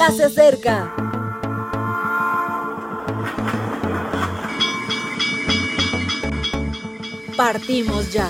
ya 0.00 0.10
se 0.12 0.24
acerca. 0.24 0.94
Partimos 7.36 8.10
ya. 8.10 8.26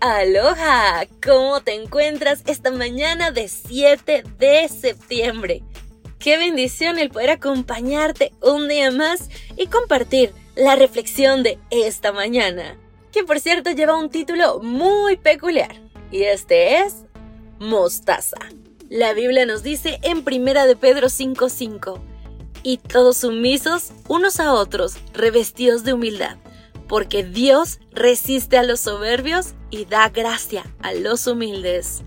Aloha, 0.00 1.06
¿cómo 1.24 1.62
te 1.62 1.72
encuentras 1.74 2.42
esta 2.46 2.70
mañana 2.70 3.30
de 3.30 3.48
7 3.48 4.24
de 4.38 4.68
septiembre? 4.68 5.62
Qué 6.18 6.36
bendición 6.36 6.98
el 6.98 7.08
poder 7.08 7.30
acompañarte 7.30 8.32
un 8.42 8.68
día 8.68 8.90
más 8.90 9.30
y 9.56 9.68
compartir 9.68 10.41
la 10.56 10.76
reflexión 10.76 11.42
de 11.42 11.58
esta 11.70 12.12
mañana, 12.12 12.76
que 13.12 13.24
por 13.24 13.40
cierto 13.40 13.70
lleva 13.70 13.98
un 13.98 14.10
título 14.10 14.60
muy 14.60 15.16
peculiar, 15.16 15.74
y 16.10 16.22
este 16.22 16.78
es 16.78 17.04
Mostaza. 17.58 18.38
La 18.88 19.14
Biblia 19.14 19.46
nos 19.46 19.62
dice 19.62 19.98
en 20.02 20.22
Primera 20.24 20.66
de 20.66 20.76
Pedro 20.76 21.08
5:5, 21.08 22.00
y 22.62 22.76
todos 22.76 23.18
sumisos 23.18 23.92
unos 24.08 24.38
a 24.40 24.52
otros, 24.52 24.96
revestidos 25.14 25.84
de 25.84 25.94
humildad 25.94 26.36
porque 26.92 27.24
Dios 27.24 27.80
resiste 27.92 28.58
a 28.58 28.62
los 28.62 28.80
soberbios 28.80 29.54
y 29.70 29.86
da 29.86 30.10
gracia 30.10 30.62
a 30.82 30.92
los 30.92 31.26
humildes. 31.26 32.02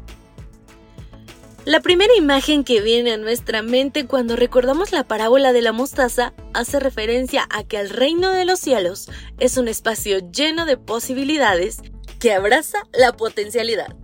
La 1.65 1.79
primera 1.79 2.15
imagen 2.15 2.63
que 2.63 2.79
viene 2.79 3.13
a 3.13 3.17
nuestra 3.17 3.63
mente 3.63 4.05
cuando 4.05 4.35
recordamos 4.35 4.91
la 4.91 5.03
parábola 5.03 5.51
de 5.51 5.63
la 5.63 5.71
mostaza 5.71 6.31
hace 6.53 6.79
referencia 6.79 7.47
a 7.49 7.63
que 7.63 7.79
el 7.79 7.89
reino 7.89 8.31
de 8.31 8.45
los 8.45 8.59
cielos 8.59 9.09
es 9.39 9.57
un 9.57 9.67
espacio 9.67 10.19
lleno 10.31 10.67
de 10.67 10.77
posibilidades 10.77 11.79
que 12.19 12.33
abraza 12.33 12.83
la 12.93 13.13
potencialidad. 13.13 13.95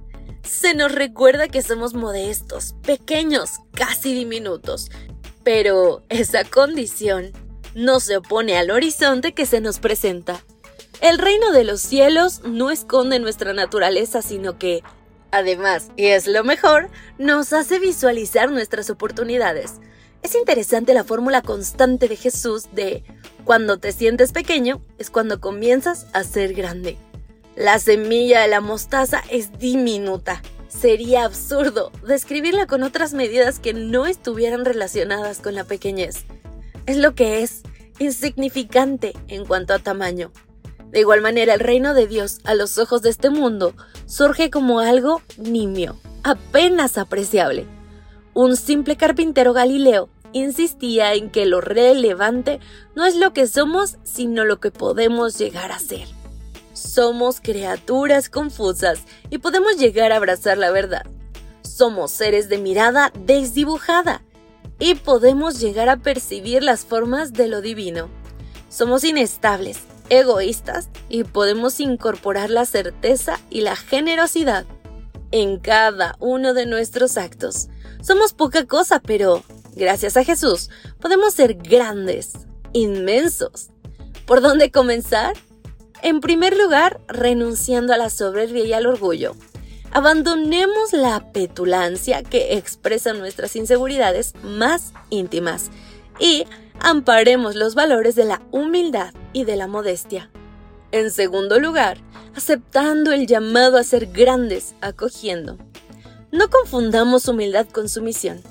Se 0.41 0.73
nos 0.73 0.91
recuerda 0.91 1.49
que 1.49 1.61
somos 1.61 1.93
modestos, 1.93 2.73
pequeños, 2.81 3.51
casi 3.73 4.15
diminutos, 4.15 4.89
pero 5.43 6.01
esa 6.09 6.43
condición 6.43 7.31
no 7.75 7.99
se 7.99 8.17
opone 8.17 8.57
al 8.57 8.71
horizonte 8.71 9.33
que 9.33 9.45
se 9.45 9.61
nos 9.61 9.77
presenta. 9.77 10.43
El 10.99 11.19
reino 11.19 11.51
de 11.51 11.63
los 11.63 11.79
cielos 11.79 12.41
no 12.43 12.71
esconde 12.71 13.19
nuestra 13.19 13.53
naturaleza, 13.53 14.23
sino 14.23 14.57
que, 14.57 14.81
además, 15.31 15.89
y 15.95 16.07
es 16.07 16.27
lo 16.27 16.43
mejor, 16.43 16.89
nos 17.17 17.53
hace 17.53 17.79
visualizar 17.79 18.51
nuestras 18.51 18.89
oportunidades. 18.89 19.79
Es 20.23 20.35
interesante 20.35 20.93
la 20.93 21.03
fórmula 21.03 21.41
constante 21.41 22.07
de 22.07 22.15
Jesús 22.15 22.67
de 22.73 23.03
cuando 23.43 23.77
te 23.77 23.91
sientes 23.91 24.31
pequeño 24.31 24.81
es 24.99 25.09
cuando 25.09 25.41
comienzas 25.41 26.05
a 26.13 26.23
ser 26.23 26.53
grande. 26.53 26.97
La 27.55 27.79
semilla 27.79 28.41
de 28.41 28.47
la 28.47 28.61
mostaza 28.61 29.23
es 29.29 29.57
diminuta. 29.57 30.41
Sería 30.67 31.25
absurdo 31.25 31.91
describirla 32.07 32.65
con 32.65 32.83
otras 32.83 33.13
medidas 33.13 33.59
que 33.59 33.73
no 33.73 34.05
estuvieran 34.05 34.63
relacionadas 34.63 35.39
con 35.39 35.55
la 35.55 35.63
pequeñez. 35.63 36.23
Es 36.85 36.97
lo 36.97 37.13
que 37.13 37.41
es, 37.41 37.61
insignificante 37.99 39.13
en 39.27 39.45
cuanto 39.45 39.73
a 39.73 39.79
tamaño. 39.79 40.31
De 40.91 40.99
igual 40.99 41.21
manera, 41.21 41.53
el 41.53 41.61
reino 41.61 41.93
de 41.93 42.07
Dios 42.07 42.39
a 42.43 42.53
los 42.53 42.77
ojos 42.77 43.01
de 43.01 43.09
este 43.09 43.29
mundo 43.29 43.73
surge 44.05 44.49
como 44.49 44.79
algo 44.79 45.21
nimio, 45.37 45.97
apenas 46.23 46.97
apreciable. 46.97 47.65
Un 48.33 48.57
simple 48.57 48.97
carpintero 48.97 49.53
galileo 49.53 50.09
insistía 50.33 51.13
en 51.13 51.29
que 51.29 51.45
lo 51.45 51.61
relevante 51.61 52.59
no 52.95 53.05
es 53.05 53.15
lo 53.15 53.33
que 53.33 53.47
somos, 53.47 53.97
sino 54.03 54.45
lo 54.45 54.59
que 54.59 54.71
podemos 54.71 55.37
llegar 55.37 55.71
a 55.71 55.79
ser. 55.79 56.07
Somos 56.73 57.39
criaturas 57.41 58.29
confusas 58.29 58.99
y 59.29 59.37
podemos 59.37 59.77
llegar 59.77 60.11
a 60.11 60.17
abrazar 60.17 60.57
la 60.57 60.71
verdad. 60.71 61.05
Somos 61.61 62.11
seres 62.11 62.49
de 62.49 62.57
mirada 62.57 63.11
desdibujada 63.25 64.23
y 64.79 64.95
podemos 64.95 65.59
llegar 65.59 65.89
a 65.89 65.97
percibir 65.97 66.63
las 66.63 66.85
formas 66.85 67.33
de 67.33 67.47
lo 67.47 67.61
divino. 67.61 68.09
Somos 68.69 69.03
inestables, 69.03 69.79
egoístas 70.11 70.89
y 71.09 71.23
podemos 71.23 71.79
incorporar 71.79 72.49
la 72.49 72.65
certeza 72.65 73.39
y 73.49 73.61
la 73.61 73.75
generosidad 73.75 74.65
en 75.31 75.57
cada 75.57 76.17
uno 76.19 76.53
de 76.53 76.65
nuestros 76.65 77.17
actos. 77.17 77.69
Somos 78.01 78.33
poca 78.33 78.65
cosa, 78.65 78.99
pero 78.99 79.41
gracias 79.73 80.17
a 80.17 80.25
Jesús 80.25 80.69
podemos 80.99 81.33
ser 81.33 81.55
grandes, 81.55 82.33
inmensos. 82.73 83.69
¿Por 84.25 84.41
dónde 84.41 84.69
comenzar? 84.69 85.35
En 86.01 86.19
primer 86.19 86.57
lugar, 86.57 86.99
renunciando 87.07 87.93
a 87.93 87.97
la 87.97 88.09
soberbia 88.09 88.65
y 88.65 88.73
al 88.73 88.87
orgullo. 88.87 89.35
Abandonemos 89.91 90.93
la 90.93 91.31
petulancia 91.31 92.23
que 92.23 92.57
expresa 92.57 93.13
nuestras 93.13 93.55
inseguridades 93.55 94.33
más 94.43 94.93
íntimas 95.09 95.69
y 96.19 96.45
amparemos 96.83 97.55
los 97.55 97.75
valores 97.75 98.15
de 98.15 98.25
la 98.25 98.41
humildad 98.51 99.13
y 99.33 99.45
de 99.45 99.55
la 99.55 99.67
modestia. 99.67 100.29
En 100.91 101.11
segundo 101.11 101.59
lugar, 101.59 101.97
aceptando 102.35 103.11
el 103.11 103.27
llamado 103.27 103.77
a 103.77 103.83
ser 103.83 104.07
grandes, 104.07 104.75
acogiendo. 104.81 105.57
No 106.31 106.49
confundamos 106.49 107.27
humildad 107.27 107.67
con 107.67 107.87
sumisión. 107.87 108.41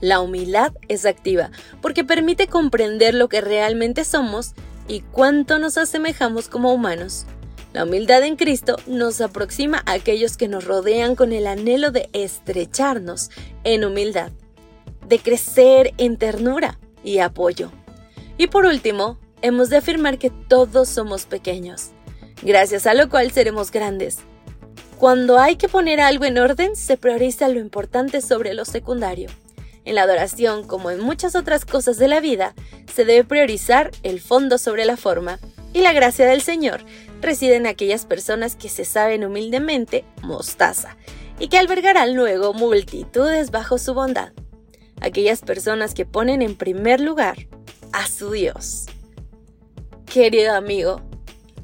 La 0.00 0.20
humildad 0.20 0.72
es 0.88 1.06
activa 1.06 1.50
porque 1.80 2.04
permite 2.04 2.46
comprender 2.46 3.14
lo 3.14 3.28
que 3.28 3.40
realmente 3.40 4.04
somos 4.04 4.52
y 4.88 5.00
cuánto 5.00 5.58
nos 5.58 5.78
asemejamos 5.78 6.48
como 6.48 6.72
humanos. 6.72 7.26
La 7.72 7.84
humildad 7.84 8.22
en 8.22 8.36
Cristo 8.36 8.76
nos 8.86 9.20
aproxima 9.20 9.82
a 9.86 9.92
aquellos 9.92 10.36
que 10.36 10.48
nos 10.48 10.64
rodean 10.64 11.16
con 11.16 11.32
el 11.32 11.46
anhelo 11.46 11.90
de 11.90 12.08
estrecharnos 12.12 13.30
en 13.64 13.84
humildad, 13.84 14.30
de 15.08 15.18
crecer 15.18 15.94
en 15.98 16.16
ternura 16.16 16.78
y 17.04 17.18
apoyo. 17.18 17.70
Y 18.38 18.48
por 18.48 18.66
último, 18.66 19.18
hemos 19.42 19.70
de 19.70 19.76
afirmar 19.76 20.18
que 20.18 20.30
todos 20.30 20.88
somos 20.88 21.26
pequeños, 21.26 21.90
gracias 22.42 22.86
a 22.86 22.94
lo 22.94 23.08
cual 23.08 23.30
seremos 23.30 23.70
grandes. 23.70 24.18
Cuando 24.98 25.38
hay 25.38 25.56
que 25.56 25.68
poner 25.68 26.00
algo 26.00 26.24
en 26.24 26.38
orden, 26.38 26.76
se 26.76 26.96
prioriza 26.96 27.48
lo 27.48 27.60
importante 27.60 28.20
sobre 28.20 28.54
lo 28.54 28.64
secundario. 28.64 29.28
En 29.84 29.96
la 29.96 30.02
adoración, 30.02 30.66
como 30.66 30.90
en 30.90 31.00
muchas 31.00 31.34
otras 31.34 31.64
cosas 31.64 31.98
de 31.98 32.08
la 32.08 32.20
vida, 32.20 32.54
se 32.92 33.04
debe 33.04 33.24
priorizar 33.24 33.90
el 34.02 34.20
fondo 34.20 34.56
sobre 34.56 34.84
la 34.84 34.96
forma, 34.96 35.38
y 35.74 35.80
la 35.80 35.92
gracia 35.92 36.26
del 36.26 36.40
Señor 36.40 36.84
reside 37.20 37.56
en 37.56 37.66
aquellas 37.66 38.06
personas 38.06 38.56
que 38.56 38.68
se 38.68 38.84
saben 38.84 39.24
humildemente 39.24 40.04
mostaza, 40.22 40.96
y 41.38 41.48
que 41.48 41.58
albergarán 41.58 42.14
luego 42.14 42.54
multitudes 42.54 43.50
bajo 43.50 43.76
su 43.76 43.92
bondad. 43.92 44.32
Aquellas 45.04 45.42
personas 45.42 45.92
que 45.92 46.06
ponen 46.06 46.40
en 46.40 46.56
primer 46.56 46.98
lugar 46.98 47.36
a 47.92 48.06
su 48.06 48.30
Dios. 48.30 48.86
Querido 50.06 50.54
amigo, 50.54 51.02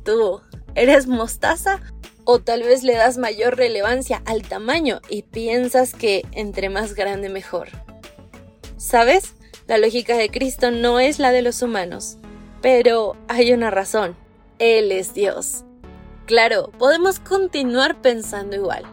¿tú 0.05 0.43
eres 0.75 1.06
mostaza? 1.06 1.81
O 2.25 2.41
tal 2.41 2.62
vez 2.62 2.83
le 2.83 2.93
das 2.93 3.17
mayor 3.17 3.56
relevancia 3.56 4.21
al 4.27 4.43
tamaño 4.43 5.01
y 5.09 5.23
piensas 5.23 5.95
que 5.95 6.27
entre 6.33 6.69
más 6.69 6.93
grande 6.93 7.31
mejor. 7.31 7.69
¿Sabes? 8.77 9.33
La 9.67 9.78
lógica 9.78 10.19
de 10.19 10.28
Cristo 10.28 10.71
no 10.71 11.01
es 11.01 11.19
la 11.19 11.33
de 11.33 11.41
los 11.41 11.62
humanos, 11.62 12.19
pero 12.61 13.17
hay 13.27 13.55
una 13.55 13.71
razón. 13.71 14.17
Él 14.59 14.93
es 14.93 15.15
Dios. 15.15 15.65
Claro, 16.27 16.71
podemos 16.78 17.21
continuar 17.21 18.03
pensando 18.03 18.55
igual, 18.55 18.84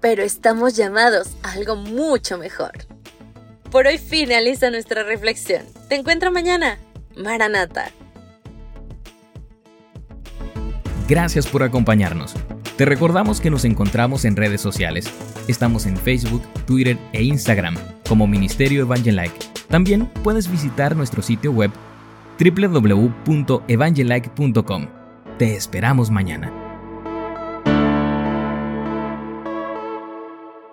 pero 0.00 0.24
estamos 0.24 0.74
llamados 0.74 1.36
a 1.44 1.52
algo 1.52 1.76
mucho 1.76 2.36
mejor. 2.36 2.72
Por 3.72 3.86
hoy 3.86 3.98
finaliza 3.98 4.70
nuestra 4.70 5.02
reflexión. 5.02 5.62
Te 5.88 5.96
encuentro 5.96 6.30
mañana. 6.30 6.78
Maranata. 7.16 7.90
Gracias 11.08 11.46
por 11.46 11.62
acompañarnos. 11.62 12.34
Te 12.76 12.84
recordamos 12.84 13.40
que 13.40 13.48
nos 13.50 13.64
encontramos 13.64 14.26
en 14.26 14.36
redes 14.36 14.60
sociales. 14.60 15.06
Estamos 15.48 15.86
en 15.86 15.96
Facebook, 15.96 16.42
Twitter 16.66 16.98
e 17.14 17.22
Instagram 17.22 17.78
como 18.06 18.26
Ministerio 18.26 18.82
Evangelike. 18.82 19.38
También 19.68 20.04
puedes 20.22 20.50
visitar 20.50 20.94
nuestro 20.94 21.22
sitio 21.22 21.52
web 21.52 21.70
www.evangelike.com. 22.38 24.86
Te 25.38 25.56
esperamos 25.56 26.10
mañana. 26.10 26.61